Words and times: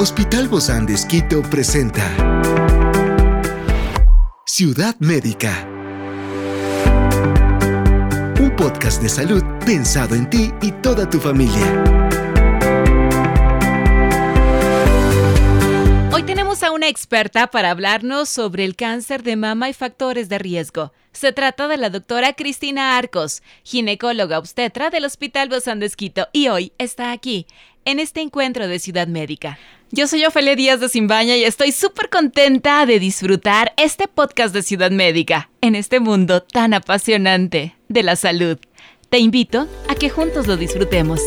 Hospital 0.00 0.46
Bozán 0.46 0.86
de 0.86 0.94
Esquito 0.94 1.42
presenta 1.42 2.04
Ciudad 4.46 4.94
Médica. 5.00 5.68
Un 8.38 8.54
podcast 8.56 9.02
de 9.02 9.08
salud 9.08 9.42
pensado 9.66 10.14
en 10.14 10.30
ti 10.30 10.52
y 10.62 10.70
toda 10.70 11.10
tu 11.10 11.18
familia. 11.18 11.84
Hoy 16.12 16.22
tenemos 16.22 16.62
a 16.62 16.70
una 16.70 16.86
experta 16.86 17.48
para 17.48 17.72
hablarnos 17.72 18.28
sobre 18.28 18.64
el 18.64 18.76
cáncer 18.76 19.24
de 19.24 19.34
mama 19.34 19.68
y 19.68 19.72
factores 19.72 20.28
de 20.28 20.38
riesgo. 20.38 20.92
Se 21.10 21.32
trata 21.32 21.66
de 21.66 21.76
la 21.76 21.90
doctora 21.90 22.34
Cristina 22.34 22.96
Arcos, 22.96 23.42
ginecóloga 23.64 24.38
obstetra 24.38 24.90
del 24.90 25.04
Hospital 25.04 25.48
Bozán 25.48 25.80
de 25.80 25.86
Esquito, 25.86 26.28
y 26.32 26.46
hoy 26.46 26.72
está 26.78 27.10
aquí, 27.10 27.48
en 27.84 28.00
este 28.00 28.20
encuentro 28.20 28.68
de 28.68 28.78
Ciudad 28.78 29.08
Médica. 29.08 29.58
Yo 29.90 30.06
soy 30.06 30.24
Ofelia 30.24 30.54
Díaz 30.54 30.80
de 30.80 30.88
Simbaña 30.88 31.36
y 31.36 31.44
estoy 31.44 31.72
súper 31.72 32.10
contenta 32.10 32.84
de 32.84 32.98
disfrutar 32.98 33.72
este 33.76 34.06
podcast 34.06 34.54
de 34.54 34.62
Ciudad 34.62 34.90
Médica 34.90 35.50
en 35.60 35.74
este 35.74 35.98
mundo 35.98 36.42
tan 36.42 36.74
apasionante 36.74 37.74
de 37.88 38.02
la 38.02 38.16
salud. 38.16 38.58
Te 39.08 39.18
invito 39.18 39.66
a 39.88 39.94
que 39.94 40.10
juntos 40.10 40.46
lo 40.46 40.56
disfrutemos. 40.56 41.20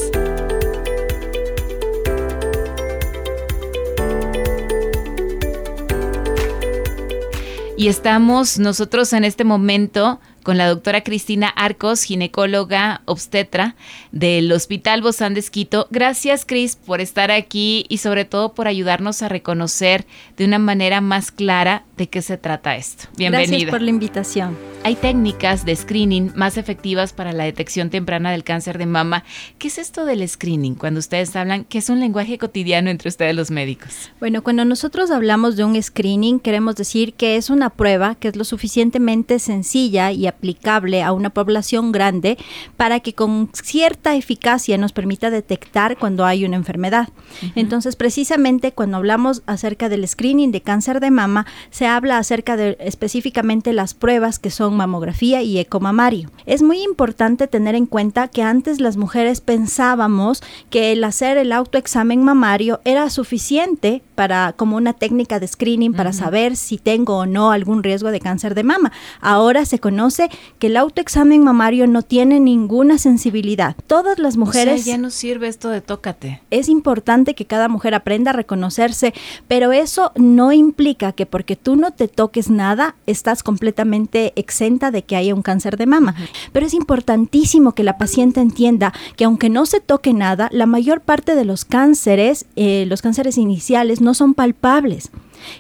Y 7.75 7.87
estamos 7.87 8.59
nosotros 8.59 9.11
en 9.13 9.23
este 9.23 9.43
momento 9.43 10.19
con 10.43 10.57
la 10.57 10.67
doctora 10.67 11.01
Cristina 11.01 11.47
Arcos, 11.47 12.03
ginecóloga 12.03 13.01
obstetra 13.05 13.75
del 14.11 14.51
Hospital 14.51 15.01
Bozán 15.01 15.33
de 15.33 15.39
Esquito. 15.39 15.87
Gracias, 15.91 16.45
Cris, 16.45 16.75
por 16.75 17.01
estar 17.01 17.31
aquí 17.31 17.85
y 17.89 17.97
sobre 17.97 18.25
todo 18.25 18.53
por 18.53 18.67
ayudarnos 18.67 19.21
a 19.21 19.29
reconocer 19.29 20.05
de 20.37 20.45
una 20.45 20.59
manera 20.59 21.01
más 21.01 21.31
clara 21.31 21.83
de 21.97 22.07
qué 22.07 22.21
se 22.21 22.37
trata 22.37 22.75
esto. 22.75 23.05
Bienvenida. 23.17 23.51
Gracias 23.51 23.71
por 23.71 23.81
la 23.81 23.89
invitación. 23.89 24.57
Hay 24.83 24.95
técnicas 24.95 25.63
de 25.63 25.75
screening 25.75 26.31
más 26.35 26.57
efectivas 26.57 27.13
para 27.13 27.33
la 27.33 27.43
detección 27.43 27.91
temprana 27.91 28.31
del 28.31 28.43
cáncer 28.43 28.79
de 28.79 28.87
mama. 28.87 29.23
¿Qué 29.59 29.67
es 29.67 29.77
esto 29.77 30.05
del 30.05 30.27
screening? 30.27 30.73
Cuando 30.73 30.99
ustedes 30.99 31.35
hablan, 31.35 31.65
¿qué 31.65 31.77
es 31.77 31.89
un 31.89 31.99
lenguaje 31.99 32.39
cotidiano 32.39 32.89
entre 32.89 33.09
ustedes 33.09 33.35
los 33.35 33.51
médicos? 33.51 34.09
Bueno, 34.19 34.41
cuando 34.41 34.65
nosotros 34.65 35.11
hablamos 35.11 35.55
de 35.55 35.65
un 35.65 35.81
screening, 35.81 36.39
queremos 36.39 36.75
decir 36.75 37.13
que 37.13 37.35
es 37.35 37.51
una 37.51 37.69
prueba 37.69 38.15
que 38.15 38.29
es 38.29 38.35
lo 38.35 38.43
suficientemente 38.43 39.37
sencilla 39.37 40.11
y 40.11 40.25
aplicable 40.31 41.03
a 41.03 41.13
una 41.13 41.29
población 41.29 41.91
grande 41.91 42.37
para 42.77 42.99
que 42.99 43.13
con 43.13 43.49
cierta 43.53 44.15
eficacia 44.15 44.77
nos 44.77 44.91
permita 44.91 45.29
detectar 45.29 45.97
cuando 45.97 46.25
hay 46.25 46.45
una 46.45 46.55
enfermedad. 46.55 47.09
Entonces, 47.55 47.95
precisamente 47.95 48.71
cuando 48.71 48.97
hablamos 48.97 49.43
acerca 49.45 49.89
del 49.89 50.07
screening 50.07 50.51
de 50.51 50.61
cáncer 50.61 50.99
de 50.99 51.11
mama, 51.11 51.45
se 51.69 51.87
habla 51.87 52.17
acerca 52.17 52.57
de 52.57 52.77
específicamente 52.79 53.73
las 53.73 53.93
pruebas 53.93 54.39
que 54.39 54.51
son 54.51 54.75
mamografía 54.75 55.41
y 55.41 55.59
ecomamario. 55.59 56.29
Es 56.45 56.61
muy 56.61 56.81
importante 56.81 57.47
tener 57.47 57.75
en 57.75 57.85
cuenta 57.85 58.27
que 58.27 58.43
antes 58.43 58.79
las 58.79 58.97
mujeres 58.97 59.41
pensábamos 59.41 60.43
que 60.69 60.91
el 60.91 61.03
hacer 61.03 61.37
el 61.37 61.51
autoexamen 61.51 62.23
mamario 62.23 62.81
era 62.85 63.09
suficiente 63.09 64.01
para 64.15 64.53
como 64.53 64.77
una 64.77 64.93
técnica 64.93 65.39
de 65.39 65.47
screening 65.47 65.93
para 65.93 66.13
saber 66.13 66.55
si 66.55 66.77
tengo 66.77 67.17
o 67.17 67.25
no 67.25 67.51
algún 67.51 67.83
riesgo 67.83 68.11
de 68.11 68.19
cáncer 68.19 68.55
de 68.55 68.63
mama. 68.63 68.91
Ahora 69.19 69.65
se 69.65 69.79
conoce 69.79 70.20
que 70.59 70.67
el 70.67 70.77
autoexamen 70.77 71.43
mamario 71.43 71.87
no 71.87 72.01
tiene 72.01 72.39
ninguna 72.39 72.97
sensibilidad. 72.97 73.75
Todas 73.87 74.19
las 74.19 74.37
mujeres 74.37 74.81
O 74.81 74.83
sea, 74.83 74.95
ya 74.95 75.01
no 75.01 75.09
sirve 75.09 75.47
esto 75.47 75.69
de 75.69 75.81
tócate. 75.81 76.41
es 76.51 76.69
importante 76.69 77.35
que 77.35 77.45
cada 77.45 77.67
mujer 77.67 77.93
aprenda 77.95 78.31
a 78.31 78.33
reconocerse, 78.33 79.13
pero 79.47 79.71
eso 79.71 80.11
no 80.15 80.51
implica 80.51 81.11
que 81.11 81.25
porque 81.25 81.55
tú 81.55 81.75
no 81.75 81.91
te 81.91 82.07
toques 82.07 82.49
nada, 82.49 82.95
estás 83.07 83.43
completamente 83.43 84.33
exenta 84.35 84.91
de 84.91 85.03
que 85.03 85.15
haya 85.15 85.35
un 85.35 85.41
cáncer 85.41 85.77
de 85.77 85.85
mama. 85.85 86.15
Pero 86.51 86.65
es 86.65 86.73
importantísimo 86.73 87.73
que 87.73 87.83
la 87.83 87.97
paciente 87.97 88.41
entienda 88.41 88.93
que 89.15 89.25
aunque 89.25 89.49
no 89.49 89.65
se 89.65 89.79
toque 89.79 90.13
nada, 90.13 90.49
la 90.51 90.65
mayor 90.65 91.01
parte 91.01 91.35
de 91.35 91.45
los 91.45 91.65
cánceres, 91.65 92.45
eh, 92.55 92.85
los 92.87 93.01
cánceres 93.01 93.37
iniciales, 93.37 94.01
no 94.01 94.13
son 94.13 94.33
palpables. 94.33 95.11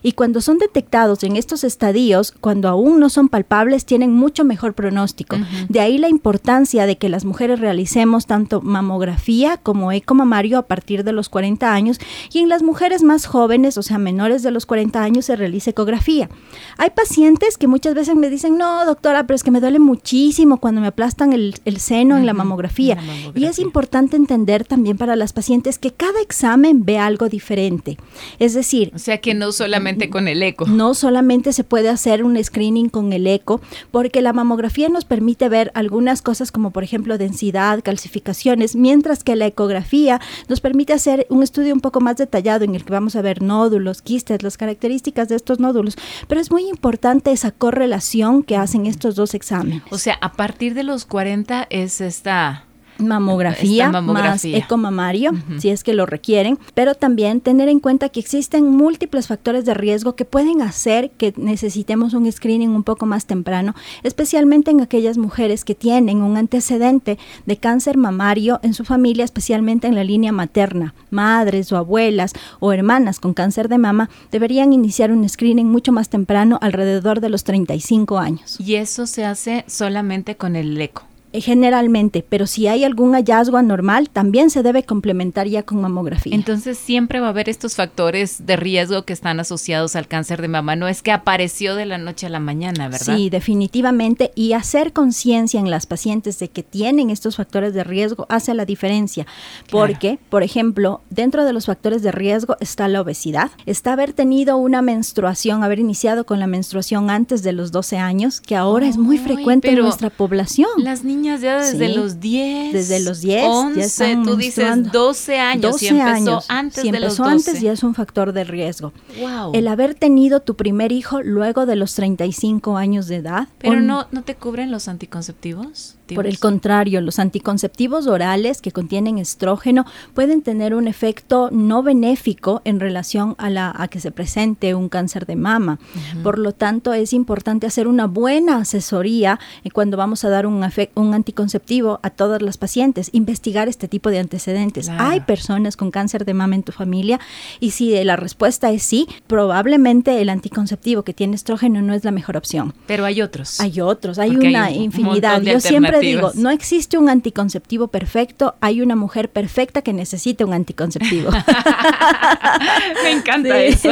Y 0.01 0.13
cuando 0.13 0.41
son 0.41 0.57
detectados 0.57 1.23
en 1.23 1.35
estos 1.35 1.63
estadios, 1.63 2.33
cuando 2.39 2.67
aún 2.69 2.99
no 2.99 3.09
son 3.09 3.29
palpables, 3.29 3.85
tienen 3.85 4.13
mucho 4.13 4.43
mejor 4.43 4.73
pronóstico. 4.73 5.37
De 5.69 5.79
ahí 5.79 5.97
la 5.97 6.09
importancia 6.09 6.85
de 6.85 6.97
que 6.97 7.09
las 7.09 7.25
mujeres 7.25 7.59
realicemos 7.59 8.25
tanto 8.25 8.61
mamografía 8.61 9.57
como 9.57 9.91
ecomamario 9.91 10.57
a 10.57 10.63
partir 10.67 11.03
de 11.03 11.11
los 11.13 11.29
40 11.29 11.73
años 11.73 11.99
y 12.31 12.39
en 12.39 12.49
las 12.49 12.63
mujeres 12.63 13.03
más 13.03 13.25
jóvenes, 13.25 13.77
o 13.77 13.83
sea, 13.83 13.97
menores 13.97 14.43
de 14.43 14.51
los 14.51 14.65
40 14.65 15.01
años, 15.01 15.25
se 15.25 15.35
realice 15.35 15.71
ecografía. 15.71 16.29
Hay 16.77 16.89
pacientes 16.91 17.57
que 17.57 17.67
muchas 17.67 17.93
veces 17.95 18.15
me 18.15 18.29
dicen, 18.29 18.57
no, 18.57 18.85
doctora, 18.85 19.25
pero 19.25 19.35
es 19.35 19.43
que 19.43 19.51
me 19.51 19.59
duele 19.61 19.79
muchísimo 19.79 20.57
cuando 20.57 20.81
me 20.81 20.87
aplastan 20.87 21.33
el, 21.33 21.55
el 21.65 21.77
seno 21.79 22.17
en 22.17 22.25
la 22.25 22.33
mamografía. 22.33 22.93
en 22.95 23.07
la 23.07 23.13
Y 23.13 23.17
es 23.17 23.31
mamografía. 23.33 23.63
importante 23.63 24.15
entender 24.17 24.65
también 24.65 24.97
para 24.97 25.15
las 25.15 25.33
pacientes 25.33 25.79
que 25.79 25.91
cada 25.91 26.21
examen 26.21 26.85
ve 26.85 26.97
algo 26.97 27.29
diferente. 27.29 27.97
Es 28.39 28.53
decir, 28.53 28.91
O 28.95 28.99
sea 28.99 29.19
que 29.19 29.33
no 29.33 29.51
solamente 29.71 30.09
con 30.09 30.27
el 30.27 30.43
eco. 30.43 30.65
no 30.67 30.93
solamente 30.93 31.53
se 31.53 31.63
puede 31.63 31.89
hacer 31.89 32.23
un 32.23 32.41
screening 32.43 32.89
con 32.89 33.13
el 33.13 33.25
eco, 33.25 33.61
porque 33.91 34.21
la 34.21 34.33
mamografía 34.33 34.89
nos 34.89 35.05
permite 35.05 35.47
ver 35.47 35.71
algunas 35.75 36.21
cosas 36.21 36.51
como 36.51 36.71
por 36.71 36.83
ejemplo 36.83 37.17
densidad, 37.17 37.81
calcificaciones, 37.83 38.75
mientras 38.75 39.23
que 39.23 39.35
la 39.35 39.47
ecografía 39.47 40.19
nos 40.49 40.59
permite 40.59 40.93
hacer 40.93 41.25
un 41.29 41.41
estudio 41.41 41.73
un 41.73 41.79
poco 41.79 42.01
más 42.01 42.17
detallado 42.17 42.65
en 42.65 42.75
el 42.75 42.83
que 42.83 42.91
vamos 42.91 43.15
a 43.15 43.21
ver 43.21 43.41
nódulos, 43.41 44.01
quistes, 44.01 44.43
las 44.43 44.57
características 44.57 45.29
de 45.29 45.35
estos 45.35 45.59
nódulos. 45.59 45.95
Pero 46.27 46.41
es 46.41 46.51
muy 46.51 46.67
importante 46.67 47.31
esa 47.31 47.51
correlación 47.51 48.43
que 48.43 48.57
hacen 48.57 48.85
estos 48.85 49.15
dos 49.15 49.33
exámenes. 49.33 49.83
O 49.89 49.97
sea, 49.97 50.17
a 50.21 50.33
partir 50.33 50.73
de 50.73 50.83
los 50.83 51.05
40 51.05 51.67
es 51.69 52.01
esta... 52.01 52.65
mamografía, 53.01 53.91
más 53.91 54.45
ecomamario, 54.45 55.31
si 55.57 55.69
es 55.69 55.83
que 55.83 55.93
lo 55.93 56.05
requieren, 56.05 56.57
pero 56.73 56.95
también 56.95 57.41
tener 57.41 57.69
en 57.69 57.79
cuenta 57.79 58.09
que 58.09 58.19
existen 58.19 58.65
múltiples 58.65 59.27
factores 59.27 59.65
de 59.65 59.73
riesgo 59.73 60.15
que 60.15 60.25
pueden 60.25 60.61
hacer 60.61 61.11
que 61.11 61.33
necesitemos 61.37 62.13
un 62.13 62.31
screening 62.31 62.69
un 62.69 62.83
poco 62.83 63.05
más 63.05 63.25
temprano, 63.25 63.75
especialmente 64.03 64.71
en 64.71 64.81
aquellas 64.81 65.17
mujeres 65.17 65.65
que 65.65 65.75
tienen 65.75 66.21
un 66.21 66.37
antecedente 66.37 67.17
de 67.45 67.57
cáncer 67.57 67.97
mamario 67.97 68.59
en 68.63 68.73
su 68.73 68.85
familia, 68.85 69.25
especialmente 69.25 69.87
en 69.87 69.95
la 69.95 70.03
línea 70.03 70.31
materna. 70.31 70.93
Madres 71.09 71.71
o 71.71 71.77
abuelas 71.77 72.33
o 72.59 72.73
hermanas 72.73 73.19
con 73.19 73.33
cáncer 73.33 73.69
de 73.69 73.77
mama 73.77 74.09
deberían 74.31 74.73
iniciar 74.73 75.11
un 75.11 75.27
screening 75.27 75.67
mucho 75.67 75.91
más 75.91 76.09
temprano, 76.09 76.57
alrededor 76.61 77.21
de 77.21 77.29
los 77.29 77.43
35 77.43 78.17
años. 78.17 78.59
Y 78.59 78.75
eso 78.75 79.05
se 79.07 79.25
hace 79.25 79.63
solamente 79.67 80.35
con 80.35 80.55
el 80.55 80.79
eco. 80.79 81.03
Eh, 81.33 81.41
Generalmente, 81.51 82.25
pero 82.27 82.47
si 82.47 82.67
hay 82.67 82.85
algún 82.85 83.13
hallazgo 83.13 83.57
anormal, 83.57 84.09
también 84.09 84.49
se 84.49 84.63
debe 84.63 84.83
complementar 84.83 85.47
ya 85.47 85.63
con 85.63 85.81
mamografía. 85.81 86.33
Entonces 86.33 86.77
siempre 86.77 87.19
va 87.19 87.27
a 87.27 87.29
haber 87.31 87.49
estos 87.49 87.75
factores 87.75 88.45
de 88.45 88.55
riesgo 88.55 89.03
que 89.03 89.11
están 89.11 89.41
asociados 89.41 89.97
al 89.97 90.07
cáncer 90.07 90.41
de 90.41 90.47
mama. 90.47 90.77
No 90.77 90.87
es 90.87 91.01
que 91.01 91.11
apareció 91.11 91.75
de 91.75 91.85
la 91.85 91.97
noche 91.97 92.27
a 92.27 92.29
la 92.29 92.39
mañana, 92.39 92.87
¿verdad? 92.87 93.17
Sí, 93.17 93.29
definitivamente. 93.29 94.31
Y 94.33 94.53
hacer 94.53 94.93
conciencia 94.93 95.59
en 95.59 95.69
las 95.69 95.85
pacientes 95.85 96.39
de 96.39 96.49
que 96.49 96.63
tienen 96.63 97.09
estos 97.09 97.35
factores 97.35 97.73
de 97.73 97.83
riesgo 97.83 98.25
hace 98.29 98.53
la 98.53 98.63
diferencia. 98.63 99.27
Porque, 99.69 100.19
por 100.29 100.43
ejemplo, 100.43 101.01
dentro 101.09 101.43
de 101.43 101.51
los 101.51 101.65
factores 101.65 102.01
de 102.01 102.13
riesgo 102.13 102.55
está 102.61 102.87
la 102.87 103.01
obesidad, 103.01 103.51
está 103.65 103.91
haber 103.91 104.13
tenido 104.13 104.55
una 104.55 104.81
menstruación, 104.81 105.65
haber 105.65 105.79
iniciado 105.79 106.25
con 106.25 106.39
la 106.39 106.47
menstruación 106.47 107.09
antes 107.09 107.43
de 107.43 107.51
los 107.51 107.73
12 107.73 107.97
años, 107.97 108.39
que 108.39 108.55
ahora 108.55 108.87
es 108.87 108.97
muy 108.97 109.17
frecuente 109.17 109.69
en 109.69 109.79
nuestra 109.79 110.09
población. 110.09 110.69
Las 110.77 111.03
niñas 111.03 111.20
ya 111.23 111.59
desde 111.61 111.87
Sí, 111.87 111.93
los 111.95 112.19
10. 112.19 112.73
desde 112.73 112.99
los 113.01 113.21
10 113.21 113.41
ya 113.43 113.49
11, 113.49 113.79
están 113.81 114.23
tú 114.23 114.35
dices 114.35 114.57
menstruando. 114.57 114.89
12 114.91 115.39
años. 115.39 115.61
12 115.71 115.79
si 115.79 115.87
empezó 115.87 116.09
años. 116.13 116.45
antes 116.49 116.81
si 116.81 116.91
de 116.91 116.99
los 116.99 117.03
empezó 117.19 117.23
12. 117.23 117.49
antes 117.49 117.61
ya 117.61 117.71
es 117.71 117.83
un 117.83 117.95
factor 117.95 118.33
de 118.33 118.43
riesgo. 118.43 118.93
Wow. 119.19 119.51
El 119.53 119.67
haber 119.67 119.95
tenido 119.95 120.39
tu 120.41 120.55
primer 120.55 120.91
hijo 120.91 121.21
luego 121.21 121.65
de 121.65 121.75
los 121.75 121.93
35 121.95 122.77
años 122.77 123.07
de 123.07 123.17
edad. 123.17 123.47
Pero 123.59 123.73
o 123.73 123.79
no, 123.81 124.07
¿no 124.11 124.23
te 124.23 124.35
cubren 124.35 124.71
los 124.71 124.87
anticonceptivos? 124.87 125.95
Por 126.13 126.27
el 126.27 126.39
contrario, 126.39 126.99
los 126.99 127.19
anticonceptivos 127.19 128.05
orales 128.07 128.61
que 128.61 128.73
contienen 128.73 129.17
estrógeno 129.17 129.85
pueden 130.13 130.41
tener 130.41 130.75
un 130.75 130.89
efecto 130.89 131.47
no 131.53 131.83
benéfico 131.83 132.61
en 132.65 132.81
relación 132.81 133.35
a, 133.37 133.49
la, 133.49 133.73
a 133.73 133.87
que 133.87 134.01
se 134.01 134.11
presente 134.11 134.75
un 134.75 134.89
cáncer 134.89 135.25
de 135.25 135.37
mama. 135.37 135.79
Por 136.21 136.37
lo 136.37 136.51
tanto, 136.51 136.91
es 136.93 137.13
importante 137.13 137.65
hacer 137.65 137.87
una 137.87 138.07
buena 138.07 138.57
asesoría 138.57 139.39
eh, 139.63 139.71
cuando 139.71 139.95
vamos 139.95 140.25
a 140.25 140.29
dar 140.29 140.45
un, 140.47 140.61
un 140.95 141.10
un 141.11 141.15
anticonceptivo 141.15 141.99
a 142.03 142.09
todas 142.09 142.41
las 142.41 142.57
pacientes, 142.57 143.09
investigar 143.11 143.67
este 143.67 143.87
tipo 143.87 144.09
de 144.09 144.19
antecedentes. 144.19 144.89
Hay 144.89 145.19
personas 145.21 145.75
con 145.75 145.91
cáncer 145.91 146.25
de 146.25 146.33
mama 146.33 146.55
en 146.55 146.63
tu 146.63 146.71
familia 146.71 147.19
y 147.59 147.71
si 147.71 148.01
la 148.03 148.15
respuesta 148.15 148.71
es 148.71 148.83
sí, 148.83 149.07
probablemente 149.27 150.21
el 150.21 150.29
anticonceptivo 150.29 151.03
que 151.03 151.13
tiene 151.13 151.35
estrógeno 151.35 151.81
no 151.81 151.93
es 151.93 152.03
la 152.03 152.11
mejor 152.11 152.37
opción. 152.37 152.73
Pero 152.87 153.05
hay 153.05 153.21
otros. 153.21 153.59
Hay 153.59 153.81
otros, 153.81 154.19
hay 154.19 154.35
una 154.35 154.71
infinidad. 154.71 155.41
Yo 155.41 155.59
siempre 155.59 155.99
digo, 155.99 156.31
no 156.35 156.49
existe 156.49 156.97
un 156.97 157.09
anticonceptivo 157.09 157.87
perfecto, 157.87 158.55
hay 158.61 158.81
una 158.81 158.95
mujer 158.95 159.29
perfecta 159.29 159.81
que 159.81 159.93
necesita 159.93 160.45
un 160.45 160.53
anticonceptivo. 160.53 161.31
Me 163.03 163.11
encanta 163.11 163.61
eso. 163.61 163.89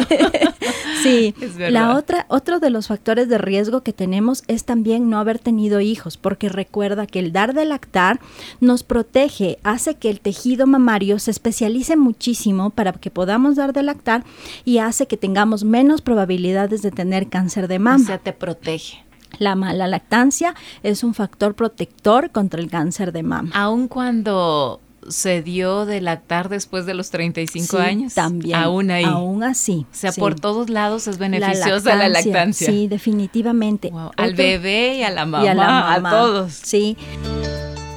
sí, 1.04 1.34
la 1.58 1.96
otra, 1.96 2.26
otro 2.30 2.60
de 2.60 2.70
los 2.70 2.88
factores 2.88 3.28
de 3.30 3.38
riesgo 3.38 3.82
que 3.82 3.94
tenemos 3.94 4.44
es 4.48 4.64
también 4.64 5.10
no 5.10 5.20
haber 5.20 5.40
tenido 5.40 5.82
hijos, 5.82 6.18
porque 6.18 6.50
recuerda 6.50 7.06
que 7.10 7.20
el 7.20 7.32
dar 7.32 7.54
de 7.54 7.66
lactar 7.66 8.20
nos 8.60 8.84
protege, 8.84 9.60
hace 9.64 9.96
que 9.96 10.10
el 10.10 10.20
tejido 10.20 10.68
mamario 10.68 11.20
se 11.20 11.32
especialice 11.32 11.96
muchísimo 11.96 12.70
para 12.70 12.94
que 12.94 13.12
podamos 13.12 13.56
dar 13.56 13.74
de 13.74 13.84
lactar 13.84 14.24
y 14.66 14.80
hace 14.80 15.08
que 15.08 15.18
tengamos 15.18 15.64
menos 15.64 16.02
probabilidades 16.02 16.82
de 16.82 16.92
tener 16.92 17.30
cáncer 17.30 17.68
de 17.68 17.80
mama. 17.80 18.04
O 18.04 18.08
sea, 18.08 18.18
te 18.18 18.34
protege. 18.34 19.04
La 19.38 19.56
mala 19.56 19.88
lactancia 19.88 20.56
es 20.84 21.04
un 21.04 21.14
factor 21.14 21.54
protector 21.54 22.32
contra 22.32 22.60
el 22.60 22.70
cáncer 22.70 23.12
de 23.12 23.24
mama. 23.24 23.52
Aun 23.54 23.88
cuando 23.88 24.82
se 25.10 25.42
dio 25.42 25.86
de 25.86 26.02
lactar 26.02 26.50
después 26.50 26.86
de 26.86 26.94
los 26.94 27.10
35 27.10 27.78
años. 27.78 28.14
También. 28.14 28.56
Aún 28.56 28.92
ahí. 28.92 29.04
Aún 29.04 29.44
así. 29.44 29.86
O 29.92 29.96
sea, 29.96 30.12
por 30.12 30.36
todos 30.36 30.70
lados 30.70 31.08
es 31.08 31.18
beneficiosa 31.18 31.96
la 31.96 32.10
lactancia. 32.10 32.68
Sí, 32.68 32.88
definitivamente. 32.88 33.92
Al 34.16 34.36
bebé 34.36 34.98
y 34.98 35.04
a 35.04 35.10
la 35.10 35.26
mamá. 35.26 35.44
Y 35.44 35.48
a, 35.48 35.54
la 35.54 35.68
mamá. 35.68 35.94
a 35.96 36.22
todos. 36.22 36.54
Sí. 36.54 36.98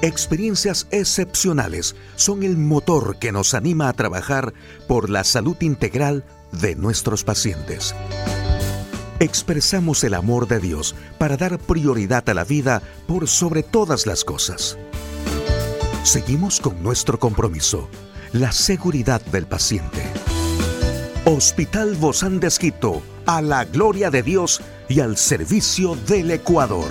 Experiencias 0.03 0.88
excepcionales 0.91 1.94
son 2.17 2.43
el 2.43 2.56
motor 2.56 3.19
que 3.20 3.31
nos 3.31 3.55
anima 3.55 3.88
a 3.88 3.93
trabajar 3.93 4.53
por 4.88 5.08
la 5.08 5.23
salud 5.23 5.56
integral 5.61 6.25
de 6.50 6.75
nuestros 6.75 7.23
pacientes. 7.23 7.94
Expresamos 9.20 10.03
el 10.03 10.15
amor 10.15 10.49
de 10.49 10.58
Dios 10.58 10.97
para 11.19 11.37
dar 11.37 11.61
prioridad 11.61 12.29
a 12.29 12.35
la 12.35 12.43
vida 12.43 12.82
por 13.06 13.29
sobre 13.29 13.62
todas 13.62 14.05
las 14.05 14.25
cosas. 14.25 14.76
Seguimos 16.05 16.59
con 16.59 16.83
nuestro 16.83 17.17
compromiso, 17.17 17.89
la 18.33 18.51
seguridad 18.51 19.21
del 19.27 19.47
paciente. 19.47 20.03
Hospital 21.25 21.95
Bozán 21.95 22.41
de 22.41 22.51
a 23.25 23.41
la 23.41 23.65
gloria 23.65 24.11
de 24.11 24.25
Dios 24.25 24.61
y 24.89 24.99
al 24.99 25.17
servicio 25.17 25.95
del 25.95 26.33
Ecuador. 26.33 26.89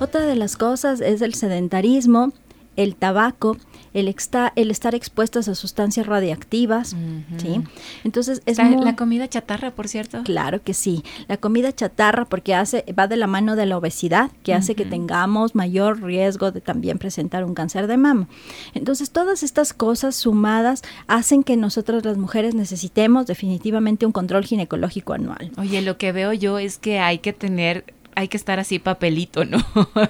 Otra 0.00 0.22
de 0.22 0.34
las 0.34 0.56
cosas 0.56 1.00
es 1.00 1.22
el 1.22 1.34
sedentarismo, 1.34 2.32
el 2.74 2.96
tabaco, 2.96 3.56
el, 3.94 4.14
el 4.56 4.70
estar 4.70 4.94
expuestos 4.94 5.48
a 5.48 5.54
sustancias 5.54 6.06
radiactivas, 6.06 6.96
¿sí? 7.38 7.62
Entonces 8.02 8.42
es 8.44 8.58
la 8.58 8.96
comida 8.96 9.28
chatarra, 9.28 9.70
por 9.70 9.88
cierto. 9.88 10.22
Claro 10.24 10.62
que 10.62 10.74
sí, 10.74 11.04
la 11.28 11.36
comida 11.36 11.72
chatarra 11.72 12.24
porque 12.24 12.54
hace 12.54 12.84
va 12.98 13.06
de 13.06 13.16
la 13.16 13.26
mano 13.26 13.56
de 13.56 13.66
la 13.66 13.78
obesidad, 13.78 14.30
que 14.42 14.52
hace 14.52 14.74
que 14.74 14.84
tengamos 14.84 15.54
mayor 15.54 16.02
riesgo 16.02 16.50
de 16.50 16.60
también 16.60 16.98
presentar 16.98 17.44
un 17.44 17.54
cáncer 17.54 17.86
de 17.86 17.96
mama. 17.96 18.28
Entonces 18.74 19.10
todas 19.10 19.42
estas 19.42 19.72
cosas 19.72 20.16
sumadas 20.16 20.82
hacen 21.06 21.44
que 21.44 21.56
nosotros 21.56 22.04
las 22.04 22.18
mujeres 22.18 22.54
necesitemos 22.54 23.26
definitivamente 23.26 24.06
un 24.06 24.12
control 24.12 24.44
ginecológico 24.44 25.12
anual. 25.12 25.52
Oye, 25.56 25.82
lo 25.82 25.96
que 25.98 26.12
veo 26.12 26.32
yo 26.32 26.58
es 26.58 26.78
que 26.78 26.98
hay 26.98 27.18
que 27.18 27.32
tener 27.32 27.84
hay 28.14 28.28
que 28.28 28.36
estar 28.36 28.58
así 28.58 28.78
papelito, 28.78 29.44
¿no? 29.44 29.58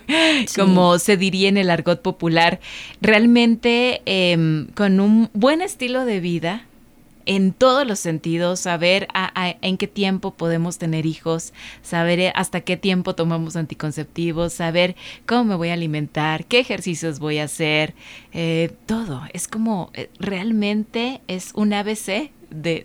Como 0.56 0.98
se 0.98 1.16
diría 1.16 1.48
en 1.48 1.56
el 1.56 1.70
argot 1.70 2.02
popular. 2.02 2.60
Realmente 3.00 4.02
em, 4.06 4.66
con 4.74 5.00
un 5.00 5.30
buen 5.32 5.62
estilo 5.62 6.04
de 6.04 6.20
vida, 6.20 6.66
en 7.26 7.52
todos 7.52 7.86
los 7.86 7.98
sentidos, 7.98 8.60
saber 8.60 9.08
en 9.34 9.76
qué 9.76 9.86
tiempo 9.86 10.32
podemos 10.32 10.78
tener 10.78 11.06
hijos, 11.06 11.52
saber 11.82 12.20
eh, 12.20 12.32
hasta 12.34 12.60
qué 12.60 12.76
tiempo 12.76 13.14
tomamos 13.14 13.56
anticonceptivos, 13.56 14.52
saber 14.52 14.96
cómo 15.26 15.44
me 15.44 15.54
voy 15.54 15.70
a 15.70 15.74
alimentar, 15.74 16.44
qué 16.46 16.58
ejercicios 16.58 17.18
voy 17.18 17.38
a 17.38 17.44
hacer, 17.44 17.94
eh, 18.32 18.72
todo. 18.86 19.22
Es 19.32 19.48
como, 19.48 19.90
eh, 19.94 20.10
realmente 20.18 21.20
es 21.28 21.52
un 21.54 21.72
ABC 21.72 22.30
de, 22.54 22.84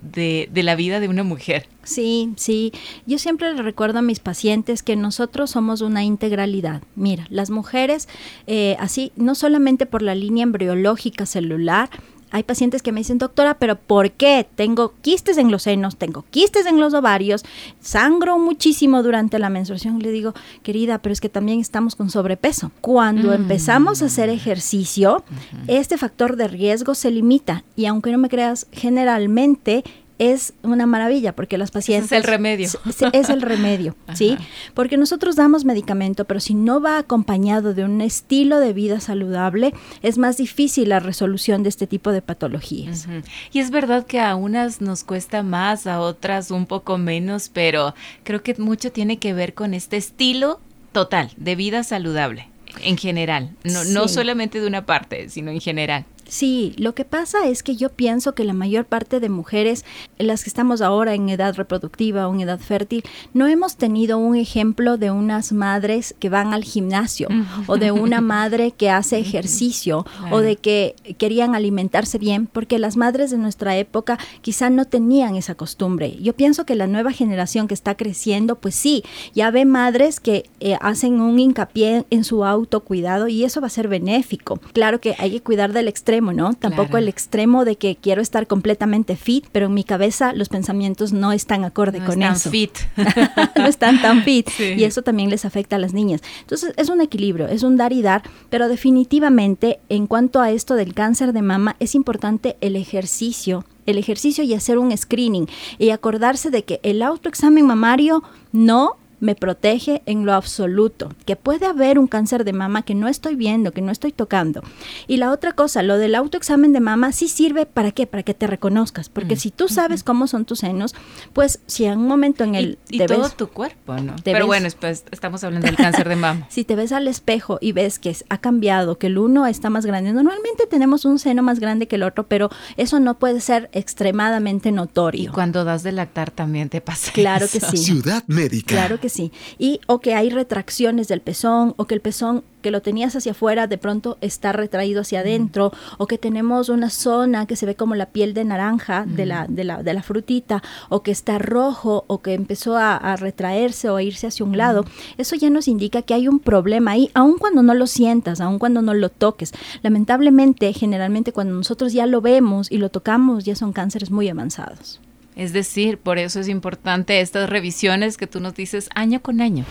de, 0.52 0.64
la 0.64 0.76
vida 0.76 1.00
de 1.00 1.08
una 1.08 1.24
mujer. 1.24 1.68
Sí, 1.84 2.34
sí. 2.36 2.72
Yo 3.06 3.18
siempre 3.20 3.54
le 3.54 3.62
recuerdo 3.62 4.00
a 4.00 4.02
mis 4.02 4.20
pacientes 4.20 4.84
que 4.84 4.96
nosotros 4.96 5.52
somos 5.52 5.82
una 5.82 6.04
integralidad. 6.04 6.82
Mira, 6.96 7.26
las 7.30 7.50
mujeres, 7.50 8.08
eh, 8.48 8.76
así, 8.80 9.12
no 9.16 9.36
solamente 9.36 9.86
por 9.86 10.02
la 10.02 10.16
línea 10.16 10.44
embriológica 10.44 11.26
celular, 11.26 11.90
hay 12.32 12.44
pacientes 12.44 12.82
que 12.82 12.92
me 12.92 13.00
dicen, 13.00 13.18
doctora, 13.18 13.56
pero 13.56 13.76
¿por 13.76 14.12
qué? 14.12 14.48
Tengo 14.56 14.94
quistes 15.02 15.38
en 15.38 15.52
los 15.52 15.64
senos, 15.64 15.98
tengo 15.98 16.26
quistes 16.30 16.66
en 16.66 16.80
los 16.80 16.94
ovarios, 16.94 17.44
sangro 17.80 18.38
muchísimo 18.38 19.04
durante 19.04 19.40
la 19.40 19.50
menstruación. 19.50 20.00
Le 20.00 20.12
digo, 20.12 20.34
querida, 20.64 21.00
pero 21.00 21.14
es 21.14 21.22
que 21.22 21.30
también 21.30 21.60
estamos 21.60 21.96
con 21.96 22.10
sobrepeso. 22.10 22.72
Cuando 22.82 23.30
mm. 23.30 23.34
empezamos 23.34 24.02
a 24.02 24.06
hacer 24.06 24.30
ejercicio, 24.30 25.24
este 25.68 25.98
factor 25.98 26.36
de 26.36 26.48
riesgo 26.48 26.96
se 26.96 27.12
limita 27.12 27.64
y 27.76 27.86
aunque 27.86 28.12
no 28.12 28.18
me 28.18 28.30
creas, 28.30 28.68
generalmente 28.72 29.84
es 30.20 30.54
una 30.64 30.86
maravilla 30.86 31.34
porque 31.34 31.58
las 31.58 31.72
pacientes... 31.72 32.12
Es 32.12 32.18
el 32.18 32.24
remedio. 32.24 32.70
Es, 33.14 33.30
el 33.30 33.42
remedio, 33.42 33.96
¿sí? 34.14 34.38
Porque 34.74 34.98
nosotros 34.98 35.38
damos 35.38 35.64
medicamento, 35.64 36.26
pero 36.26 36.42
si 36.42 36.54
no 36.54 36.82
va 36.82 36.98
acompañado 36.98 37.74
de 37.74 37.86
un 37.86 38.02
estilo 38.02 38.60
de 38.60 38.74
vida 38.74 39.00
saludable, 39.00 39.74
es 40.02 40.18
más 40.18 40.38
difícil 40.38 40.90
la 40.90 41.00
resolución 41.00 41.64
de 41.64 41.70
este 41.70 41.88
tipo 41.88 42.12
de 42.12 42.22
patologías. 42.22 43.08
Y 43.54 43.60
es 43.60 43.72
verdad 43.72 44.06
que 44.06 44.20
a 44.20 44.36
unas 44.36 44.82
nos 44.82 45.06
cuesta 45.06 45.42
más, 45.42 45.88
a 45.88 46.02
otras 46.02 46.52
un 46.52 46.66
poco 46.66 46.98
menos, 46.98 47.50
pero 47.50 47.96
creo 48.24 48.44
que 48.44 48.56
mucho 48.56 48.92
tiene 48.92 49.18
que 49.18 49.34
ver 49.34 49.54
con 49.54 49.74
este 49.74 49.96
estilo 49.98 50.60
total 50.92 51.32
de 51.38 51.56
vida 51.56 51.84
saludable 51.84 52.50
en 52.82 52.98
general, 52.98 53.52
no, 53.64 53.84
no 53.86 54.08
solamente 54.08 54.60
de 54.60 54.68
una 54.68 54.86
parte, 54.86 55.30
sino 55.30 55.52
en 55.52 55.62
general. 55.62 56.06
Sí, 56.30 56.76
lo 56.78 56.94
que 56.94 57.06
pasa 57.06 57.48
es 57.48 57.64
que 57.64 57.76
yo 57.76 57.90
pienso 57.90 58.36
que 58.36 58.44
la 58.44 58.54
mayor 58.54 58.86
parte 58.86 59.20
de 59.20 59.30
mujeres, 59.30 59.84
las 60.20 60.44
que 60.44 60.50
estamos 60.52 60.80
ahora 60.82 61.16
en 61.16 61.28
edad 61.28 61.56
reproductiva 61.56 62.28
o 62.28 62.34
en 62.36 62.42
edad 62.42 62.60
fértil, 62.60 63.04
no 63.34 63.48
hemos 63.48 63.78
tenido 63.78 64.20
un 64.20 64.36
ejemplo 64.36 64.98
de 64.98 65.10
unas 65.10 65.52
madres 65.52 66.14
que 66.20 66.30
van 66.30 66.54
al 66.54 66.64
gimnasio 66.64 67.28
o 67.66 67.78
de 67.78 67.92
una 67.92 68.22
madre 68.38 68.72
que 68.72 68.92
hace 68.92 69.18
ejercicio 69.18 70.06
o 70.30 70.40
de 70.40 70.56
que 70.56 70.96
querían 71.18 71.56
alimentarse 71.56 72.20
bien, 72.20 72.46
porque 72.46 72.78
las 72.78 72.96
madres 72.96 73.32
de 73.32 73.40
nuestra 73.40 73.76
época 73.78 74.20
quizá 74.42 74.70
no 74.70 74.86
tenían 74.86 75.36
esa 75.36 75.56
costumbre. 75.56 76.16
Yo 76.22 76.34
pienso 76.34 76.64
que 76.64 76.76
la 76.76 76.86
nueva 76.86 77.12
generación 77.12 77.68
que 77.68 77.74
está 77.74 77.96
creciendo, 77.96 78.56
pues 78.56 78.76
sí, 78.76 79.04
ya 79.34 79.50
ve 79.50 79.66
madres 79.66 80.20
que 80.20 80.48
eh, 80.60 80.78
hacen 80.80 81.22
un 81.22 81.40
hincapié 81.40 82.06
en 82.12 82.24
su 82.24 82.46
autocuidado 82.46 83.28
y 83.28 83.44
eso 83.46 83.62
va 83.62 83.68
a 83.68 83.72
ser 83.72 83.88
benéfico. 83.88 84.60
Claro 84.74 85.02
que 85.02 85.16
hay 85.18 85.32
que 85.32 85.42
cuidar 85.42 85.74
del 85.74 85.88
extremo 85.88 86.19
¿no? 86.20 86.54
Tampoco 86.54 86.98
el 86.98 87.08
extremo 87.08 87.66
de 87.66 87.76
que 87.76 87.96
quiero 87.96 88.22
estar 88.22 88.48
completamente 88.48 89.16
fit, 89.16 89.46
pero 89.52 89.68
en 89.68 89.74
mi 89.74 89.84
cabeza 89.84 90.34
los 90.34 90.50
pensamientos 90.50 91.14
no 91.14 91.32
están 91.32 91.64
acorde 91.64 92.00
con 92.00 92.22
eso. 92.22 92.50
fit. 92.50 92.72
no 93.56 93.66
están 93.66 94.02
tan 94.02 94.24
fit. 94.24 94.50
Y 94.60 94.84
eso 94.84 95.02
también 95.02 95.30
les 95.30 95.46
afecta 95.46 95.78
a 95.78 95.80
las 95.80 95.94
niñas. 95.94 96.22
Entonces, 96.42 96.74
es 96.78 96.90
un 96.90 97.02
equilibrio, 97.02 97.48
es 97.48 97.64
un 97.64 97.78
dar 97.78 97.94
y 97.94 98.02
dar, 98.02 98.24
pero 98.50 98.68
definitivamente 98.68 99.80
en 99.90 100.08
cuanto 100.08 100.42
a 100.42 100.52
esto 100.52 100.76
del 100.76 100.94
cáncer 100.94 101.34
de 101.34 101.42
mama, 101.42 101.76
es 101.80 101.96
importante 101.96 102.58
el 102.62 102.76
ejercicio 102.76 103.66
el 103.86 103.98
ejercicio 103.98 104.44
y 104.44 104.54
hacer 104.54 104.78
un 104.78 104.96
screening 104.96 105.48
y 105.80 105.90
acordarse 105.90 106.52
de 106.52 106.64
que 106.64 106.80
el 106.84 107.02
autoexamen 107.02 107.66
mamario 107.66 108.24
no 108.52 108.98
me 109.20 109.36
protege 109.36 110.02
en 110.06 110.26
lo 110.26 110.34
absoluto, 110.34 111.14
que 111.26 111.36
puede 111.36 111.66
haber 111.66 112.00
un 112.00 112.08
cáncer 112.08 112.44
de 112.44 112.54
mama 112.54 112.84
que 112.84 112.96
no 112.96 113.08
estoy 113.08 113.36
viendo, 113.36 113.72
que 113.72 113.82
no 113.82 113.92
estoy 113.92 114.12
tocando. 114.12 114.62
Y 115.08 115.18
la 115.18 115.32
otra 115.32 115.54
cosa, 115.54 115.84
lo 115.84 115.98
del 115.98 116.16
autoexamen 116.16 116.74
de 116.74 116.80
mama 116.80 117.12
sí 117.12 117.28
sirve 117.28 117.66
para 117.66 117.92
qué? 117.92 118.08
Para 118.08 118.24
que 118.24 118.34
te 118.34 118.48
reconozcas, 118.48 119.10
porque 119.10 119.36
mm, 119.36 119.40
si 119.40 119.52
tú 119.52 119.68
sabes 119.68 120.04
cómo 120.04 120.28
son 120.28 120.46
tus 120.46 120.60
senos, 120.60 120.96
pues 121.34 121.60
si 121.66 121.86
en 121.86 122.00
un 122.00 122.08
momento 122.08 122.44
en 122.44 122.56
el 122.56 122.78
y, 122.90 123.06
todo 123.06 123.30
tu 123.30 123.50
cuerpo, 123.50 123.96
¿no? 123.98 124.16
Pero 124.24 124.46
bueno, 124.48 124.68
pues, 124.80 125.04
estamos 125.12 125.44
hablando 125.44 125.68
del 125.68 125.76
cáncer 125.76 126.08
de 126.08 126.16
mama. 126.16 126.48
si 126.50 126.64
te 126.64 126.76
ves 126.76 126.92
al 126.92 127.08
espejo 127.08 127.58
y 127.62 127.72
ves 127.72 128.00
que 128.00 128.16
ha 128.30 128.38
cambiado, 128.40 128.98
que 128.98 129.08
el 129.08 129.18
uno 129.18 129.46
está 129.46 129.70
más 129.70 129.86
grande, 129.86 130.14
normalmente 130.14 130.66
tenemos 130.68 131.06
un 131.06 131.20
seno 131.20 131.44
más 131.44 131.60
grande 131.60 131.88
que 131.88 131.96
el 131.96 132.04
otro, 132.04 132.28
pero 132.28 132.50
eso 132.78 133.00
no 133.00 133.18
puede 133.20 133.42
ser 133.42 133.70
extremadamente 133.74 134.72
notorio. 134.72 135.24
Y 135.24 135.28
cuando 135.28 135.64
das 135.64 135.84
de 135.84 135.92
lactar 135.92 136.32
también 136.32 136.70
te 136.70 136.82
pasa. 136.82 137.12
Claro 137.12 137.48
que 137.52 137.60
sí. 137.60 137.78
Ciudad 137.78 138.24
médica. 138.28 138.76
Claro 138.76 139.00
que 139.00 139.09
que 139.10 139.16
sí. 139.16 139.32
Y 139.58 139.82
o 139.88 140.00
que 140.00 140.14
hay 140.14 140.30
retracciones 140.30 141.08
del 141.08 141.22
pezón 141.22 141.74
o 141.78 141.86
que 141.86 141.96
el 141.96 142.02
pezón 142.02 142.44
que 142.62 142.72
lo 142.72 142.82
tenías 142.82 143.16
hacia 143.16 143.32
afuera 143.32 143.68
de 143.68 143.78
pronto 143.78 144.18
está 144.20 144.52
retraído 144.52 145.02
hacia 145.02 145.22
adentro 145.22 145.72
o 145.98 146.08
que 146.08 146.18
tenemos 146.18 146.68
una 146.70 146.90
zona 146.90 147.46
que 147.46 147.56
se 147.56 147.66
ve 147.66 147.76
como 147.76 147.96
la 147.96 148.08
piel 148.08 148.34
de 148.34 148.44
naranja 148.44 149.06
de, 149.08 149.26
la, 149.26 149.48
de, 149.48 149.64
la, 149.64 149.82
de, 149.82 149.94
la, 149.94 150.04
frutita 150.04 150.62
o 150.90 151.02
que 151.02 151.12
está 151.12 151.40
rojo 151.40 152.04
o 152.08 152.22
que 152.22 152.34
empezó 152.34 152.76
a, 152.78 153.16
retraerse 153.16 153.90
o 153.90 153.96
a 153.96 154.04
irse 154.04 154.28
hacia 154.28 154.46
un 154.46 154.58
lado, 154.58 154.86
eso 155.18 155.38
ya 155.38 155.50
nos 155.50 155.70
indica 155.70 156.02
que 156.02 156.14
hay 156.14 156.28
un 156.28 156.40
problema 156.40 156.92
ahí, 156.92 157.10
aun 157.14 157.38
cuando 157.38 157.64
no 157.64 157.74
lo 157.74 157.88
sientas, 157.88 158.42
aun 158.42 158.60
cuando 158.60 158.82
no 158.82 158.94
lo 158.94 159.10
toques. 159.10 159.54
Lamentablemente, 159.82 160.74
generalmente 160.74 161.32
cuando 161.32 161.54
nosotros 161.54 161.94
ya 161.94 162.06
lo 162.06 162.20
vemos 162.20 162.70
y 162.72 162.78
lo 162.78 162.90
tocamos, 162.90 163.46
ya 163.46 163.56
son 163.56 163.72
cánceres 163.72 164.12
muy 164.12 164.28
avanzados. 164.28 165.00
Es 165.40 165.54
decir, 165.54 165.98
por 166.00 166.18
eso 166.18 166.42
es 166.42 166.50
importante 166.50 167.22
estas 167.22 167.50
revisiones 167.50 168.18
que 168.18 168.28
tú 168.28 168.42
nos 168.42 168.56
dices 168.56 168.90
año 168.94 169.22
con 169.22 169.40
año. 169.40 169.64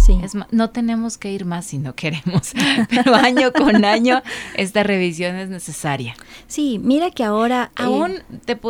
Sí. 0.00 0.20
no 0.52 0.70
tenemos 0.70 1.18
que 1.18 1.32
ir 1.32 1.44
más 1.44 1.66
si 1.66 1.78
no 1.78 1.96
queremos, 1.96 2.52
pero 2.88 3.12
año 3.16 3.52
con 3.52 3.84
año 3.84 4.22
esta 4.54 4.84
revisión 4.84 5.34
es 5.34 5.48
necesaria. 5.48 6.14
Sí, 6.46 6.78
mira 6.80 7.10
que 7.10 7.24
ahora... 7.24 7.72
Eh, 7.76 7.82
Aún 7.82 8.22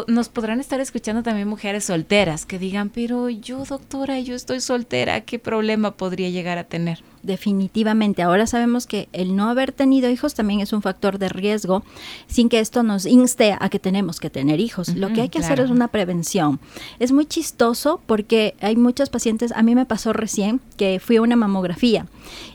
nos 0.06 0.30
podrán 0.30 0.58
estar 0.58 0.80
escuchando 0.80 1.22
también 1.22 1.46
mujeres 1.46 1.84
solteras 1.84 2.46
que 2.46 2.58
digan, 2.58 2.88
pero 2.88 3.28
yo 3.28 3.62
doctora, 3.66 4.18
yo 4.20 4.34
estoy 4.34 4.60
soltera, 4.60 5.20
¿qué 5.20 5.38
problema 5.38 5.98
podría 5.98 6.30
llegar 6.30 6.56
a 6.56 6.64
tener? 6.64 7.02
Definitivamente. 7.26 8.22
Ahora 8.22 8.46
sabemos 8.46 8.86
que 8.86 9.08
el 9.12 9.36
no 9.36 9.48
haber 9.48 9.72
tenido 9.72 10.08
hijos 10.08 10.34
también 10.34 10.60
es 10.60 10.72
un 10.72 10.82
factor 10.82 11.18
de 11.18 11.28
riesgo, 11.28 11.84
sin 12.26 12.48
que 12.48 12.60
esto 12.60 12.82
nos 12.82 13.06
inste 13.06 13.56
a 13.58 13.68
que 13.68 13.78
tenemos 13.78 14.20
que 14.20 14.30
tener 14.30 14.60
hijos. 14.60 14.88
Lo 14.94 15.12
que 15.12 15.22
hay 15.22 15.28
que 15.28 15.40
hacer 15.40 15.60
es 15.60 15.70
una 15.70 15.88
prevención. 15.88 16.60
Es 16.98 17.12
muy 17.12 17.26
chistoso 17.26 18.00
porque 18.06 18.54
hay 18.60 18.76
muchos 18.76 19.10
pacientes, 19.10 19.52
a 19.52 19.62
mí 19.62 19.74
me 19.74 19.86
pasó 19.86 20.12
recién 20.12 20.60
que 20.76 21.00
fui 21.00 21.16
a 21.16 21.22
una 21.22 21.36
mamografía 21.36 22.06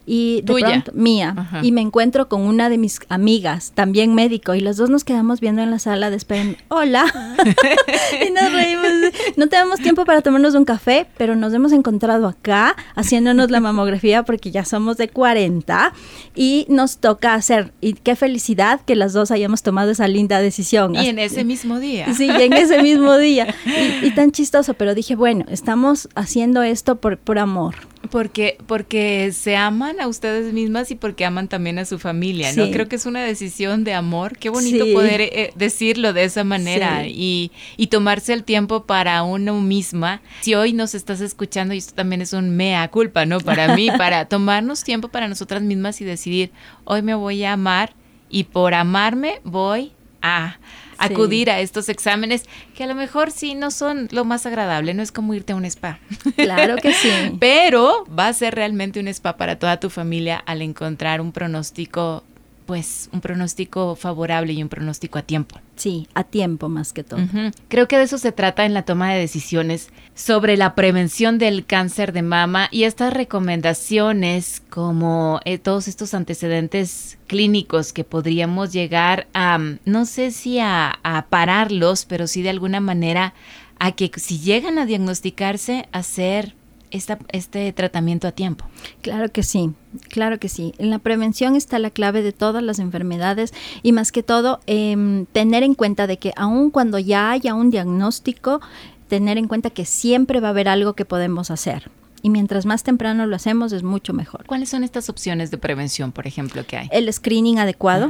y 0.06 0.42
de 0.42 0.54
pronto 0.54 0.92
mía 0.94 1.50
y 1.62 1.72
me 1.72 1.82
encuentro 1.82 2.28
con 2.28 2.42
una 2.42 2.70
de 2.70 2.78
mis 2.78 3.00
amigas, 3.10 3.72
también 3.75 4.13
médico, 4.13 4.56
y 4.56 4.62
los 4.62 4.78
dos 4.78 4.90
nos 4.90 5.04
quedamos 5.04 5.40
viendo 5.40 5.62
en 5.62 5.72
la 5.72 5.80
sala 5.80 6.10
de 6.10 6.18
espera. 6.18 6.56
Hola. 6.70 7.06
y 8.28 8.32
nos 8.32 8.51
reímos. 8.51 8.90
No 9.38 9.48
tenemos 9.48 9.80
tiempo 9.80 10.06
para 10.06 10.22
tomarnos 10.22 10.56
un 10.56 10.65
café, 10.65 11.08
pero 11.18 11.36
nos 11.36 11.53
hemos 11.53 11.72
encontrado 11.72 12.27
acá 12.27 12.75
haciéndonos 12.96 13.50
la 13.51 13.60
mamografía 13.60 14.24
porque 14.24 14.51
ya 14.51 14.65
somos 14.65 14.98
de 14.98 15.10
40 15.10 15.94
y 16.36 16.65
nos 16.70 16.98
toca 16.98 17.34
hacer. 17.34 17.74
Y 17.82 17.94
qué 17.94 18.15
felicidad 18.15 18.82
que 18.82 18.96
las 18.96 19.13
dos 19.13 19.32
hayamos 19.32 19.63
tomado 19.63 19.91
esa 19.91 20.08
linda 20.08 20.41
decisión. 20.41 20.96
Y 20.96 21.08
en 21.08 21.20
ese 21.20 21.44
mismo 21.44 21.80
día. 21.80 22.13
Sí, 22.13 22.30
en 22.30 22.53
ese 22.53 22.82
mismo 22.82 23.18
día. 23.18 23.53
Y, 24.01 24.12
tan 24.12 24.32
chistoso, 24.32 24.74
pero 24.74 24.94
dije, 24.96 25.15
bueno, 25.15 25.46
estamos 25.50 26.10
haciendo 26.15 26.63
esto 26.63 26.98
por, 26.98 27.18
por 27.18 27.39
amor. 27.39 27.90
Porque, 28.12 28.58
porque 28.68 29.32
se 29.32 29.56
aman 29.56 30.00
a 30.00 30.08
ustedes 30.08 30.53
mismas 30.53 30.91
y 30.91 30.96
porque 30.96 31.25
aman 31.25 31.48
también 31.48 31.80
a 31.80 31.86
su 31.86 31.98
familia, 31.98 32.53
¿no? 32.53 32.70
Creo 32.70 32.88
que 32.88 32.98
es 32.98 33.06
una 33.06 33.24
decisión 33.24 33.84
de 33.84 33.94
amor. 33.94 34.38
Qué 34.38 34.50
bonito 34.50 34.86
poder 34.94 35.22
eh, 35.22 35.53
decirlo 35.56 36.13
de 36.13 36.25
esa 36.25 36.44
manera 36.44 37.08
y, 37.08 37.51
y, 37.77 37.88
tomarse 37.88 38.34
el 38.34 38.44
tiempo 38.44 38.86
para 38.86 39.24
uno 39.24 39.60
misma. 39.62 40.22
Si 40.41 40.53
hoy 40.53 40.74
nos 40.74 40.94
estás 40.94 41.22
escuchando, 41.22 41.74
y 41.74 41.77
esto 41.77 41.94
también 41.96 42.22
es 42.22 42.34
un 42.34 42.50
mea 42.51 42.88
culpa, 42.89 43.25
¿no? 43.25 43.39
Para 43.39 43.75
mí, 43.75 43.89
para 43.98 44.25
tomarnos 44.25 44.84
tiempo 44.84 45.08
para 45.08 45.27
nosotras 45.27 45.62
mismas 45.62 46.01
y 46.01 46.06
decidir, 46.06 46.51
hoy 46.84 47.01
me 47.01 47.15
voy 47.15 47.44
a 47.44 47.53
amar 47.53 47.96
y 48.30 48.46
por 48.46 48.74
amarme 48.74 49.41
voy 49.44 49.94
a 50.22 50.58
acudir 50.98 51.50
a 51.50 51.60
estos 51.60 51.90
exámenes 51.90 52.46
que 52.75 52.84
a 52.84 52.88
lo 52.88 52.96
mejor 52.96 53.32
sí 53.32 53.56
no 53.56 53.72
son 53.72 54.08
lo 54.12 54.24
más 54.24 54.46
agradable, 54.46 54.94
no 54.94 55.01
es 55.01 55.12
como 55.12 55.34
irte 55.34 55.54
a 55.54 55.56
un 55.56 55.66
spa. 55.66 56.00
Claro 56.36 56.75
que 56.75 56.94
sí. 56.94 57.10
Pero 57.40 58.06
va 58.08 58.28
a 58.28 58.34
ser 58.34 58.56
realmente 58.56 59.00
un 59.00 59.08
spa 59.08 59.38
para 59.38 59.58
toda 59.58 59.80
tu 59.80 59.90
familia 59.90 60.38
al 60.38 60.62
encontrar 60.62 61.22
un 61.22 61.32
pronóstico 61.32 62.24
pues 62.65 63.10
un 63.12 63.22
pronóstico 63.22 63.96
favorable 63.96 64.53
y 64.53 64.62
un 64.62 64.70
pronóstico 64.70 65.20
a 65.20 65.22
tiempo. 65.24 65.60
Sí, 65.75 66.08
a 66.13 66.24
tiempo 66.24 66.70
más 66.70 66.94
que 66.94 67.03
todo. 67.03 67.20
Creo 67.68 67.88
que 67.88 67.98
de 67.98 68.03
eso 68.03 68.18
se 68.18 68.32
trata 68.32 68.65
en 68.65 68.74
la 68.74 68.84
toma 68.84 69.12
de 69.12 69.20
decisiones 69.20 69.89
sobre 70.13 70.58
la 70.58 70.75
prevención 70.75 71.38
del 71.38 71.65
cáncer 71.65 72.13
de 72.13 72.22
mama 72.22 72.68
y 72.72 72.84
estas 72.84 73.13
recomendaciones 73.13 74.62
como 74.70 75.39
eh, 75.46 75.58
todos 75.58 75.88
estos 75.88 76.13
antecedentes 76.13 77.18
clínicos 77.27 77.94
que 77.94 78.03
podríamos 78.03 78.72
llegar 78.72 79.27
a, 79.34 79.58
no 79.86 80.06
sé 80.06 80.32
si 80.32 80.60
a, 80.60 81.00
a 81.03 81.25
pararlos, 81.27 82.06
pero 82.06 82.27
sí 82.27 82.41
de 82.41 82.50
alguna 82.51 82.80
manera 82.80 83.34
a 83.80 83.94
que 83.94 84.12
si 84.15 84.39
llegan 84.39 84.77
a 84.77 84.86
diagnosticarse, 84.86 85.89
hacer 85.91 86.56
esta, 86.91 87.17
este 87.29 87.71
tratamiento 87.74 88.27
a 88.27 88.31
tiempo. 88.31 88.65
Claro 89.01 89.31
que 89.31 89.43
sí, 89.43 89.71
claro 90.10 90.39
que 90.39 90.50
sí. 90.50 90.74
En 90.77 90.89
la 90.89 91.00
prevención 91.00 91.55
está 91.55 91.79
la 91.79 91.89
clave 91.89 92.21
de 92.21 92.31
todas 92.31 92.63
las 92.63 92.79
enfermedades 92.79 93.53
y 93.81 93.91
más 93.91 94.12
que 94.12 94.24
todo 94.24 94.60
em, 94.67 95.25
tener 95.27 95.63
en 95.63 95.74
cuenta 95.74 96.07
de 96.07 96.17
que 96.17 96.33
aun 96.36 96.69
cuando 96.69 97.00
ya 97.00 97.31
haya 97.31 97.53
un 97.53 97.71
diagnóstico, 97.71 98.62
tener 99.07 99.38
en 99.38 99.48
cuenta 99.48 99.69
que 99.69 99.86
siempre 99.86 100.39
va 100.39 100.50
a 100.50 100.51
haber 100.51 100.67
algo 100.67 100.93
que 100.93 101.05
podemos 101.05 101.51
hacer 101.51 101.89
y 102.22 102.30
mientras 102.30 102.66
más 102.66 102.84
temprano 102.84 103.25
lo 103.25 103.36
hacemos 103.36 103.72
es 103.74 103.84
mucho 103.84 104.13
mejor. 104.13 104.46
¿Cuáles 104.46 104.70
son 104.70 104.84
estas 104.84 105.10
opciones 105.10 105.51
de 105.51 105.58
prevención, 105.58 106.12
por 106.12 106.28
ejemplo, 106.28 106.66
que 106.66 106.78
hay? 106.78 106.90
El 106.92 107.12
screening 107.12 107.60
adecuado. 107.60 108.10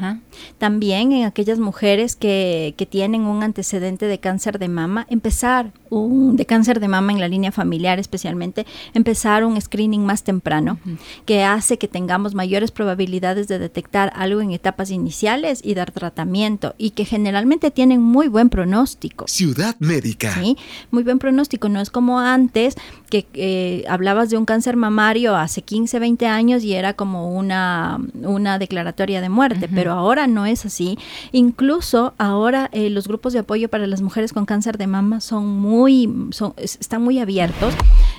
También 0.58 1.12
en 1.12 1.26
aquellas 1.26 1.60
mujeres 1.60 2.16
que, 2.16 2.74
que, 2.78 2.86
tienen 2.86 3.22
un 3.22 3.44
antecedente 3.44 4.06
de 4.06 4.20
cáncer 4.20 4.60
de 4.60 4.68
mama, 4.68 5.08
empezar 5.10 5.72
un, 5.90 6.36
de 6.36 6.46
cáncer 6.46 6.80
de 6.80 6.88
mama 6.88 7.12
en 7.12 7.20
la 7.20 7.28
línea 7.28 7.52
familiar 7.52 8.00
especialmente, 8.00 8.66
empezar 8.94 9.46
un 9.46 9.60
screening 9.60 10.06
más 10.06 10.24
temprano, 10.24 10.80
que 11.26 11.44
hace 11.44 11.78
que 11.78 11.88
tengamos 11.88 12.34
mayores 12.34 12.72
probabilidades 12.72 13.48
de 13.48 13.60
detectar 13.60 14.12
algo 14.16 14.42
en 14.42 14.52
etapas 14.52 14.92
iniciales 14.92 15.62
y 15.64 15.74
dar 15.74 15.92
tratamiento 15.92 16.76
y 16.78 16.92
que 16.92 17.06
generalmente 17.06 17.72
tienen 17.72 18.02
muy 18.02 18.28
buen 18.28 18.50
pronóstico. 18.50 19.26
Ciudad 19.28 19.76
médica. 19.80 20.34
Sí, 20.34 20.58
muy 20.90 21.04
buen 21.04 21.20
pronóstico. 21.20 21.70
No 21.70 21.82
es 21.82 21.90
como 21.90 22.20
antes 22.20 22.76
que 23.12 23.28
eh, 23.34 23.84
hablabas 23.90 24.30
de 24.30 24.38
un 24.38 24.46
cáncer 24.46 24.78
mamario 24.78 25.36
hace 25.36 25.62
15, 25.62 26.00
20 26.00 26.28
años 26.28 26.64
y 26.64 26.74
era 26.74 26.94
como 26.94 27.36
una, 27.36 28.00
una 28.24 28.58
declaratoria 28.58 29.20
de 29.20 29.28
muerte, 29.28 29.68
pero 29.68 29.92
ahora 29.92 30.28
no 30.28 30.46
es 30.46 30.66
así. 30.66 30.98
Incluso 31.34 32.14
ahora 32.18 32.70
eh, 32.72 32.90
los 32.90 33.08
grupos 33.10 33.34
de 33.34 33.40
apoyo 33.40 33.68
para 33.68 33.86
las 33.86 34.02
mujeres 34.02 34.32
con 34.32 34.46
cáncer 34.46 34.78
de 34.78 34.88
mama 34.88 35.20
son 35.20 35.46
muy, 35.46 36.10
son, 36.32 36.54
están 36.58 37.04
muy 37.04 37.20
abiertos. 37.20 37.74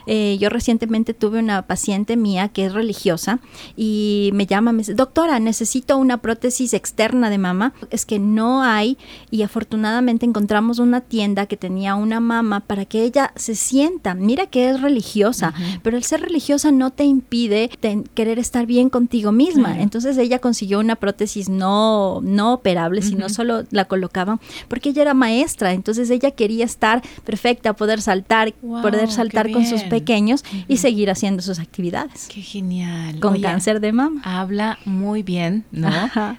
Eh, 0.06 0.37
yo 0.40 0.49
recientemente 0.49 1.14
tuve 1.14 1.38
una 1.38 1.62
paciente 1.62 2.16
mía 2.16 2.49
que 2.49 2.66
es 2.66 2.73
religiosa 2.73 3.40
y 3.76 4.30
me 4.35 4.47
llama, 4.47 4.73
me 4.73 4.78
dice, 4.78 4.94
doctora, 4.94 5.38
necesito 5.38 5.97
una 5.97 6.18
prótesis 6.18 6.75
externa 6.75 7.30
de 7.30 7.38
mama. 7.38 7.75
Es 7.90 8.06
que 8.06 8.18
no 8.18 8.62
hay 8.62 8.99
y 9.30 9.42
afortunadamente 9.42 10.26
encontramos 10.26 10.78
una 10.78 11.00
tienda 11.00 11.47
que 11.47 11.56
tenía 11.56 11.94
una 11.94 12.21
mama 12.21 12.61
para 12.61 12.85
que 12.85 13.02
ella 13.02 13.32
se 13.37 13.54
sienta. 13.54 14.14
Mira 14.14 14.47
que 14.47 14.71
es 14.71 14.80
religiosa, 14.80 15.54
pero 15.82 15.97
el 15.97 16.04
ser 16.04 16.21
religiosa 16.21 16.73
no 16.73 16.90
te 16.90 17.04
impide 17.04 17.71
querer 18.14 18.38
estar 18.38 18.66
bien 18.66 18.90
contigo 18.90 19.32
misma. 19.32 19.80
Entonces 19.80 20.18
ella 20.18 20.38
consiguió 20.38 20.80
una 20.80 20.97
prótesis 20.97 21.49
no, 21.49 22.21
no 22.23 22.54
operable, 22.54 23.02
sino 23.02 23.28
solo 23.28 23.64
la 23.71 23.85
colocaban 23.87 24.40
porque 24.68 24.90
ella 24.90 25.02
era 25.02 25.14
maestra, 25.14 25.73
entonces 25.73 26.11
ella 26.11 26.30
quería 26.30 26.64
estar 26.64 27.02
perfecta, 27.25 27.75
poder 27.75 28.00
saltar, 28.00 28.52
poder 28.52 29.11
saltar 29.11 29.50
con 29.50 29.66
sus 29.66 29.82
pequeños 29.93 30.43
y 30.69 30.79
seguir 30.79 31.11
haciendo 31.11 31.43
sus 31.43 31.59
actividades. 31.59 32.29
Qué 32.33 32.41
genial. 32.41 33.21
Con 33.21 33.41
cáncer 33.43 33.81
de 33.81 33.93
mama. 33.93 34.23
Habla 34.25 34.79
muy 34.87 35.23
bien, 35.23 35.65
¿no? 35.71 35.91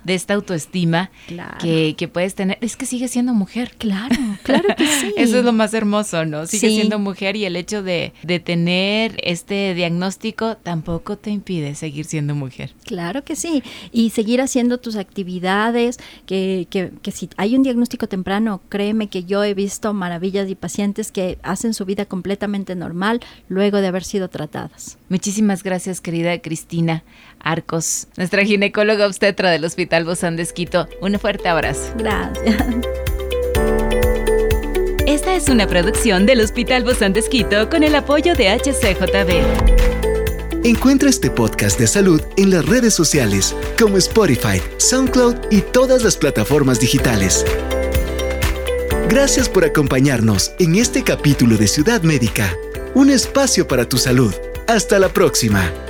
De 0.04 0.16
esta 0.16 0.34
autoestima 0.34 1.12
que, 1.60 1.94
que, 1.96 2.08
puedes 2.08 2.34
tener. 2.34 2.58
Es 2.62 2.76
que 2.76 2.88
sigue 2.88 3.08
siendo 3.08 3.34
mujer. 3.34 3.76
Claro, 3.78 4.16
claro 4.42 4.76
que 4.76 4.88
sí. 4.88 5.14
Eso 5.18 5.38
es 5.38 5.46
lo 5.46 5.54
más 5.54 5.74
hermoso, 5.74 6.26
¿no? 6.26 6.48
Sigue 6.48 6.70
siendo 6.70 6.98
mujer 6.98 7.36
y 7.36 7.46
el 7.46 7.56
hecho 7.56 7.84
de, 7.84 8.14
de 8.24 8.40
tener 8.40 9.18
este 9.24 9.76
diagnóstico 9.76 10.58
tampoco 10.58 11.18
te 11.18 11.30
impide 11.30 11.76
seguir 11.76 12.06
siendo 12.06 12.34
mujer. 12.34 12.74
Claro 12.86 13.24
que 13.24 13.36
sí. 13.36 13.62
Y 13.92 14.10
seguir 14.10 14.42
haciendo 14.42 14.80
tus 14.80 14.96
actividades, 14.96 16.00
que, 16.26 16.68
que, 16.72 16.92
que 17.02 17.12
si 17.12 17.30
hay 17.38 17.56
un 17.56 17.62
diagnóstico 17.62 18.08
temprano, 18.08 18.62
créeme 18.70 19.10
que 19.10 19.26
yo 19.26 19.44
he 19.44 19.54
visto 19.54 19.94
maravillas 19.94 20.50
y 20.50 20.56
pacientes 20.56 21.12
que 21.12 21.38
hacen 21.44 21.74
su 21.74 21.86
vida 21.86 22.06
completamente 22.06 22.76
normal, 22.76 23.22
luego 23.50 23.82
de 23.82 23.88
haber 23.88 24.04
sido 24.04 24.30
tratadas. 24.30 24.98
Muchísimas 25.10 25.64
gracias, 25.64 26.02
querida 26.02 26.40
Cristina 26.42 27.04
Arcos, 27.40 28.08
nuestra 28.18 28.44
ginecóloga 28.46 29.08
obstetra 29.08 29.52
del 29.52 29.66
Hospital 29.66 30.06
Bozán 30.06 30.36
de 30.36 30.44
Esquito. 30.44 30.88
Un 31.02 31.20
fuerte 31.20 31.50
abrazo. 31.50 31.94
Gracias. 31.98 32.56
Esta 35.06 35.36
es 35.36 35.50
una 35.50 35.68
producción 35.68 36.26
del 36.26 36.40
Hospital 36.40 36.84
Bozán 36.84 37.14
de 37.14 37.20
Esquito 37.20 37.70
con 37.70 37.84
el 37.84 37.94
apoyo 37.96 38.36
de 38.36 38.50
HCJB. 38.50 39.84
Encuentra 40.66 41.10
este 41.10 41.30
podcast 41.30 41.78
de 41.78 41.88
salud 41.88 42.22
en 42.38 42.50
las 42.50 42.66
redes 42.66 42.94
sociales 42.94 43.54
como 43.78 43.98
Spotify, 43.98 44.62
SoundCloud 44.78 45.36
y 45.52 45.60
todas 45.60 46.04
las 46.04 46.16
plataformas 46.16 46.80
digitales. 46.80 47.46
Gracias 49.10 49.50
por 49.50 49.66
acompañarnos 49.66 50.54
en 50.60 50.76
este 50.76 51.04
capítulo 51.04 51.58
de 51.58 51.68
Ciudad 51.68 52.02
Médica 52.04 52.56
un 52.96 53.10
espacio 53.10 53.68
para 53.68 53.88
tu 53.88 53.98
salud. 53.98 54.34
Hasta 54.68 55.00
la 55.00 55.10
próxima. 55.10 55.83